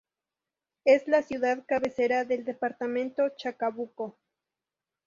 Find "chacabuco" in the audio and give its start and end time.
3.37-4.17